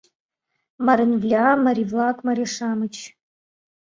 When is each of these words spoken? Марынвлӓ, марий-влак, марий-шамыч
Марынвлӓ, 0.85 1.45
марий-влак, 1.65 2.17
марий-шамыч 2.27 2.95